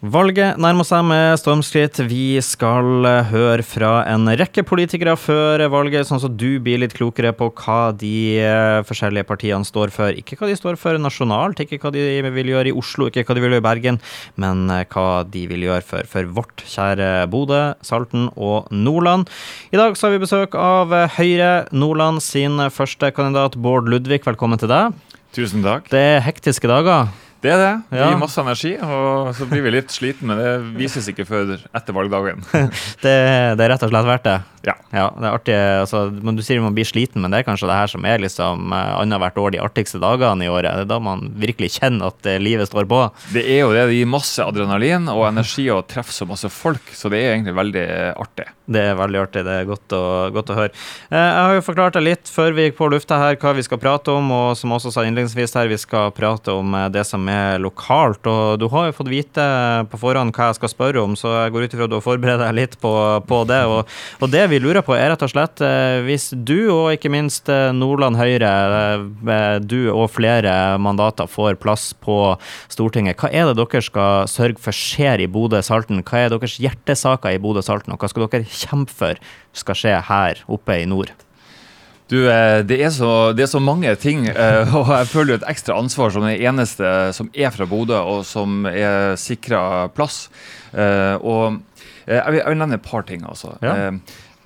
[0.00, 1.98] Valget nærmer seg med stormskritt.
[2.08, 6.94] Vi skal eh, høre fra en rekke politikere før valget, sånn at du blir litt
[6.96, 10.16] klokere på hva de eh, forskjellige partiene står for.
[10.16, 13.36] Ikke hva de står for nasjonalt, ikke hva de vil gjøre i Oslo, ikke hva
[13.36, 14.00] de vil gjøre i Bergen,
[14.40, 19.28] men eh, hva de vil gjøre for, for vårt kjære Bodø, Salten og Nordland.
[19.68, 24.24] I dag så har vi besøk av Høyre Nordland sin første kandidat, Bård Ludvig.
[24.24, 24.96] Velkommen til deg.
[25.36, 25.92] Tusen takk.
[25.92, 27.12] Det er hektiske dager.
[27.40, 27.72] Det er det.
[27.88, 31.54] Det gir masse energi, og så blir vi litt sliten, men det vises ikke før
[31.56, 32.42] etter valgdagen.
[33.04, 33.14] det,
[33.56, 34.36] det, er rett og slett verdt det?
[34.66, 34.74] Ja.
[34.92, 37.78] ja det er artig, altså, Du sier man blir sliten, men det er kanskje det
[37.78, 40.82] her som er liksom eh, annethvert år de artigste dagene i året.
[40.82, 43.00] Det er da man virkelig kjenner at eh, livet står på.
[43.32, 43.86] Det er jo det.
[43.88, 47.56] Det gir masse adrenalin og energi å treffe så masse folk, så det er egentlig
[47.56, 47.86] veldig
[48.20, 48.50] artig.
[48.70, 49.44] Det er veldig artig.
[49.46, 50.02] Det er godt å,
[50.34, 50.74] godt å høre.
[51.10, 53.64] Eh, jeg har jo forklart deg litt før vi gikk på lufta her hva vi
[53.66, 57.26] skal prate om, og som også sa innledningsvis her, vi skal prate om det som
[57.30, 58.26] er lokalt.
[58.30, 59.46] Og du har jo fått vite
[59.90, 62.04] på forhånd hva jeg skal spørre om, så jeg går ut ifra at du har
[62.06, 62.92] forberedt deg litt på,
[63.26, 63.60] på det.
[63.70, 67.12] Og, og, det vi lurer på, er rett og slett eh, hvis du, og ikke
[67.12, 68.52] minst eh, Nordland Høyre,
[69.34, 72.20] eh, du og flere mandater får plass på
[72.70, 76.04] Stortinget, hva er det dere skal sørge for skjer i Bodø-Salten?
[76.06, 79.20] Hva er deres hjertesaker i Bodø-Salten, og hva skal dere kjempe for
[79.56, 81.12] skal skje her oppe i nord?
[82.10, 85.40] Du, eh, det er, så, det er så mange ting, eh, og jeg føler jo
[85.40, 90.24] et ekstra ansvar som den eneste som er fra Bodø, og som er sikra plass.
[90.74, 91.60] Eh, og
[92.10, 93.54] jeg vil, jeg vil nevne et par ting, altså.
[93.62, 93.92] Ja.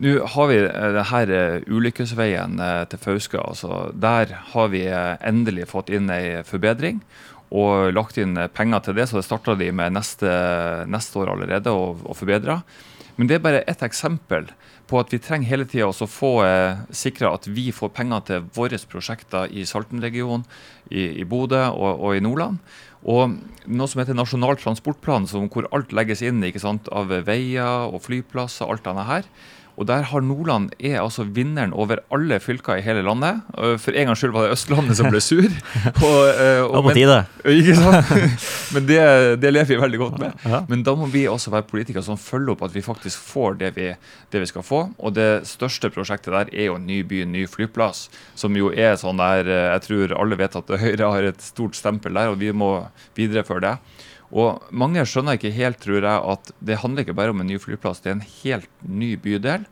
[0.00, 3.40] Nå har vi denne ulykkesveien til Fauske.
[3.42, 7.02] Altså, der har vi endelig fått inn ei forbedring
[7.50, 10.30] og lagt inn penger til det, så det starta de med neste,
[10.88, 12.60] neste år allerede å forbedre.
[13.16, 14.50] Men det er bare ett eksempel
[14.90, 18.46] på at vi trenger hele tida å få eh, sikra at vi får penger til
[18.56, 20.46] våre prosjekter i Salten-regionen,
[20.90, 22.58] i, i Bodø og, og, i Nordland.
[23.06, 23.36] Og
[23.70, 28.66] noe som heter Nasjonal transportplan, hvor alt legges inn ikke sant, av veier og flyplasser.
[28.66, 29.28] alt denne her.
[29.80, 33.40] Og der har Nordland er altså vinneren over alle fylker i hele landet.
[33.80, 35.48] For en gangs skyld var det Østlandet som ble sur.
[36.06, 37.16] Og, og, og, på tide.
[37.48, 38.10] Ikke sant?
[38.74, 39.00] Men det,
[39.40, 40.44] det, lever vi veldig godt med.
[40.68, 43.72] Men da må vi også være politikere som følger opp at vi faktisk får det
[43.76, 43.88] vi,
[44.32, 44.82] det vi, skal få.
[44.98, 48.08] Og det største prosjektet der er jo ny by, ny flyplass.
[48.38, 52.16] Som jo er sånn der Jeg tror alle vet at Høyre har et stort stempel
[52.16, 52.74] der, og vi må
[53.18, 53.74] videreføre det.
[54.30, 57.58] Og mange skjønner ikke helt, tror jeg, at det handler ikke bare om en ny
[57.58, 59.66] flyplass, det er en helt ny bydel.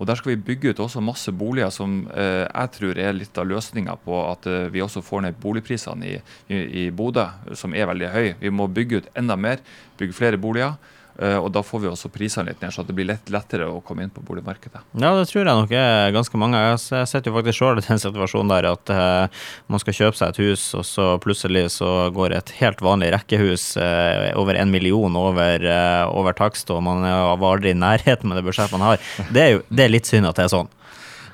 [0.00, 3.36] Og Der skal vi bygge ut også masse boliger som eh, jeg tror er litt
[3.36, 6.14] av løsninga på at eh, vi også får ned boligprisene i,
[6.48, 8.38] i, i Bodø, som er veldig høye.
[8.40, 9.60] Vi må bygge ut enda mer,
[10.00, 10.78] bygge flere boliger.
[11.20, 13.82] Eh, og da får vi også prisene litt ned, så det blir lett, lettere å
[13.84, 14.80] komme inn på boligmarkedet.
[14.94, 16.60] Ja, det tror jeg nok er ganske mange.
[16.64, 20.32] Jeg sitter jo faktisk sjøl i den situasjonen der at uh, man skal kjøpe seg
[20.32, 25.18] et hus, og så plutselig så går et helt vanlig rekkehus uh, over en million
[25.20, 25.66] over,
[26.08, 29.08] over takst, og man var aldri i nærheten med det budsjettet man har.
[29.28, 30.70] Det er jo det er litt synd at det er sånn.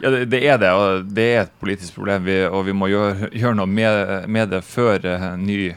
[0.02, 3.30] Ja, det, er det, og det er et politisk problem, vi, og vi må gjøre,
[3.30, 5.06] gjøre noe med, med, det før
[5.40, 5.70] ny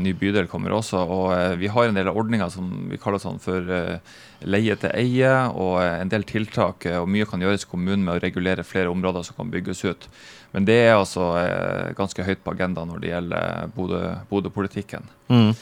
[0.00, 1.02] ny bydel kommer også.
[1.04, 3.98] Og uh, vi har en del ordninger som vi kaller sånn for uh,
[4.48, 6.86] leie til eie, og en del tiltak.
[7.00, 10.08] og Mye kan gjøres i kommunen med å regulere flere områder som kan bygges ut.
[10.54, 11.28] Men det er altså
[11.98, 15.04] ganske høyt på agendaen når det gjelder Bodø-politikken.
[15.28, 15.52] Mm.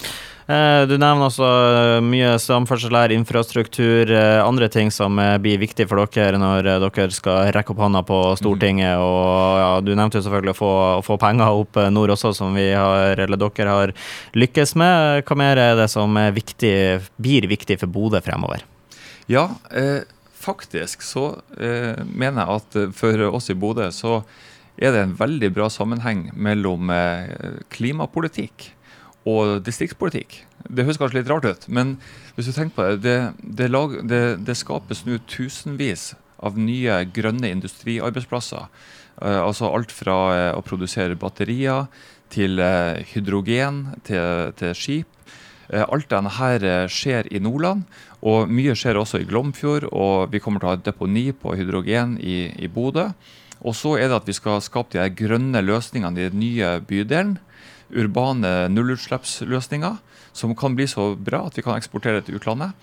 [0.46, 5.88] Eh, du nevner også eh, mye samferdsel her, infrastruktur, eh, andre ting som blir viktig
[5.90, 8.94] for dere når dere skal rekke opp hånda på Stortinget.
[8.94, 9.02] Mm.
[9.02, 12.54] Og ja, du nevnte jo selvfølgelig å få, å få, penger opp nord også, som
[12.54, 13.94] vi har, eller dere har
[14.38, 15.26] lykkes med.
[15.26, 16.76] Hva mer er det som er viktig,
[17.18, 18.62] blir viktig for Bodø fremover?
[19.26, 24.20] Ja, eh, faktisk så eh, mener jeg at for oss i Bodø så
[24.76, 28.70] er det en veldig bra sammenheng mellom eh, klimapolitikk
[29.26, 30.42] og distriktspolitikk.
[30.68, 31.96] Det høres kanskje litt rart ut, men
[32.36, 33.16] hvis du tenker på det, det,
[33.60, 36.12] det, lag, det, skapes nå tusenvis
[36.44, 38.68] av nye grønne industriarbeidsplasser.
[39.16, 41.86] Uh, altså alt fra uh, å produsere batterier
[42.28, 42.58] til
[43.14, 45.06] hydrogen til, til skip.
[45.70, 47.84] alt dette skjer i Nordland,
[48.26, 49.86] og mye skjer også i Glomfjord.
[49.94, 53.12] Og vi kommer til å ha et deponi på hydrogen i, i Bodø.
[53.66, 57.36] Og så er det at vi skal skape de grønne løsningene i den nye bydelen
[57.86, 59.98] urbane nullutslippsløsninger
[60.36, 62.74] som kan bli så bra at vi kan eksportere til utlandet.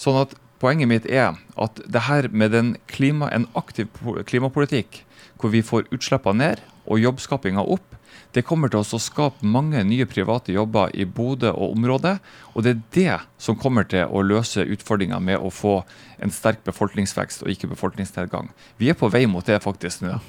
[0.00, 2.52] Sånn at Poenget mitt er at det her med
[2.90, 3.88] klima, en aktiv
[4.28, 5.06] klimapolitikk
[5.40, 7.96] hvor vi får utslippene ned og jobbskapinga opp,
[8.34, 12.18] det kommer til å skape mange nye private jobber i Bodø og området.
[12.54, 15.80] Og det er det som kommer til å løse utfordringa med å få
[16.22, 18.52] en sterk befolkningsvekst og ikke befolkningsnedgang.
[18.78, 20.20] Vi er på vei mot det faktisk nå.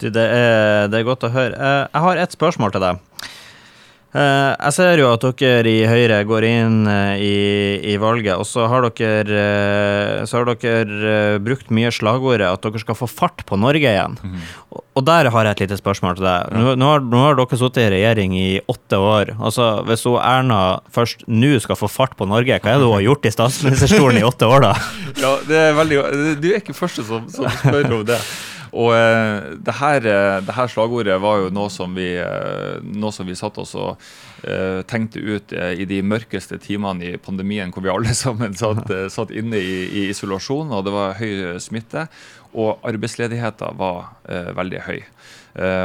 [0.00, 1.56] Du, det er, det er godt å høre.
[1.56, 3.00] Eh, jeg har et spørsmål til deg.
[4.10, 7.34] Eh, jeg ser jo at dere i Høyre går inn eh, i,
[7.92, 12.82] i valget, og så har dere, eh, så har dere brukt mye slagordet at dere
[12.82, 14.18] skal få fart på Norge igjen.
[14.18, 14.42] Mm.
[14.74, 16.58] Og, og der har jeg et lite spørsmål til deg.
[16.58, 19.34] Nå, nå, har, nå har, dere sittet i regjering i åtte år.
[19.38, 20.60] Altså, Hvis hun Erna
[20.90, 24.18] først nå skal få fart på Norge, hva er det hun har gjort i statsministerstolen
[24.18, 24.74] i åtte år, da?
[25.20, 26.04] Ja, det er veldig,
[26.40, 28.18] Du er ikke første som, som spør om det.
[28.70, 33.26] Og eh, det, her, eh, det, her, slagordet var jo noe som vi, eh, noe
[33.26, 34.02] vi satt oss og
[34.46, 38.86] eh, tenkte ut eh, i de mørkeste timene i pandemien, hvor vi alle sammen satt,
[38.94, 42.06] eh, satt inne i, i, isolasjon, og det var høy smitte.
[42.50, 44.08] Og arbeidsledigheten var
[44.58, 44.96] veldig høy.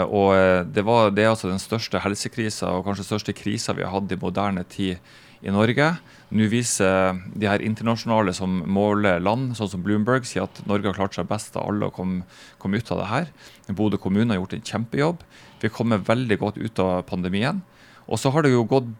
[0.10, 0.31] og
[0.74, 4.10] det, var, det er altså den største helsekrisa og kanskje største krisa vi har hatt
[4.10, 4.98] i moderne tid
[5.44, 5.90] i Norge.
[6.36, 10.98] Nå viser de her internasjonale som måler land, sånn som Bloomberg, sier at Norge har
[10.98, 12.26] klart seg best av alle å komme,
[12.62, 13.32] kom ut av det her.
[13.78, 15.26] Bodø kommune har gjort en kjempejobb.
[15.62, 17.62] Vi kommer veldig godt ut av pandemien.
[18.06, 18.92] Og så har det jo gått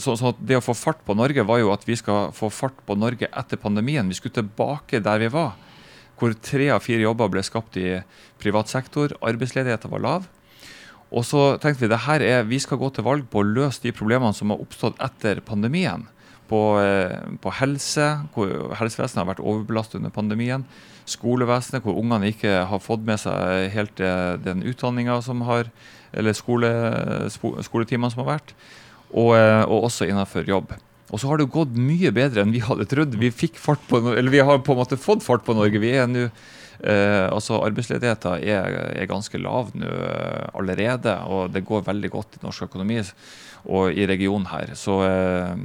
[0.00, 2.78] så, så, Det å få fart på Norge var jo at vi skal få fart
[2.88, 4.08] på Norge etter pandemien.
[4.08, 5.52] Vi skulle tilbake der vi var,
[6.16, 7.98] hvor tre av fire jobber ble skapt i
[8.40, 9.12] privat sektor.
[9.20, 10.30] Arbeidsledigheten var lav.
[11.14, 13.84] Og så tenkte vi det her er, vi skal gå til valg på å løse
[13.84, 16.06] de problemene som har oppstått etter pandemien
[16.50, 20.64] på, eh, på helse, hvor helsevesenet har vært overbelastet under pandemien.
[21.06, 25.70] Skolevesenet, hvor ungene ikke har fått med seg helt eh, den utdanninga som har
[26.16, 26.68] Eller skole,
[27.28, 28.52] skoletimene som har vært.
[29.10, 30.70] Og, eh, og også innenfor jobb.
[31.12, 33.14] Og så har det gått mye bedre enn vi hadde trodd.
[33.14, 35.82] Vi på, eller vi har på en måte fått fart på Norge.
[35.82, 36.28] Vi er nå
[36.80, 39.88] Eh, altså Arbeidsledigheten er, er, ganske lav nå
[40.56, 43.00] allerede, og det går veldig godt i norsk økonomi
[43.66, 44.74] og i regionen her.
[44.78, 45.56] Så, eh,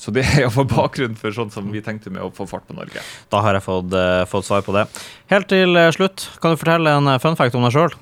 [0.00, 2.76] så det er iallfall bakgrunnen for sånn som vi tenkte med å få fart på
[2.76, 3.02] Norge.
[3.32, 4.86] Da har jeg fått, uh, fått svar på det.
[5.32, 7.98] Helt til uh, slutt, kan du fortelle en fun fact om deg sjøl?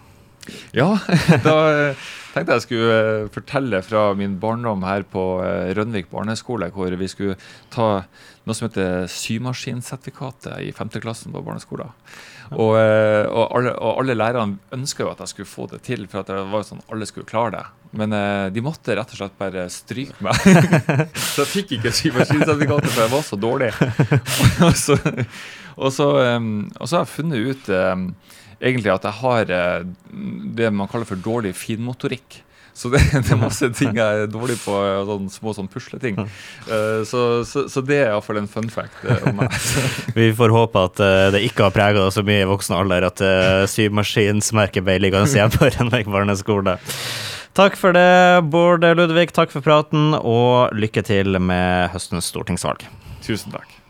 [0.76, 0.92] Ja,
[1.46, 1.56] da
[2.32, 5.24] tenkte jeg skulle fortelle fra min barndom her på
[5.76, 7.38] Rønvik barneskole, hvor vi skulle
[7.72, 8.04] ta
[8.42, 10.96] noe som heter symaskinsertifikatet i 5.
[11.04, 11.92] klassen på barneskolen.
[12.52, 16.04] Og, eh, og, alle, og, alle, lærerne ønska jo at jeg skulle få det til,
[16.10, 17.62] for at det var jo sånn alle skulle klare det.
[18.00, 20.42] Men eh, de måtte rett og slett bare stryke meg.
[21.32, 23.70] så jeg fikk ikke symaskinsertifikatet, for jeg var så dårlig.
[24.66, 24.98] og, så,
[25.76, 27.72] og, så, og så har jeg funnet ut
[28.62, 29.90] egentlig at jeg har uh,
[30.56, 32.42] det man kaller for dårlig finmotorikk.
[32.74, 34.76] Så det, det, er masse ting jeg er dårlig på,
[35.08, 36.18] sånn små sånn pusleting.
[36.68, 39.58] Uh, så, så, så, det er iallfall en fun fact uh, om meg.
[40.18, 43.08] Vi får håpe at uh, det ikke har prega deg så mye i voksen alder
[43.10, 46.78] at uh, symaskinsmerket ble liggende igjen på Rønvik barneskole.
[47.52, 48.08] Takk for det,
[48.48, 49.28] Bård Ludvig.
[49.36, 52.88] Takk for praten, og lykke til med høstens stortingsvalg.
[53.20, 53.81] Tusen takk.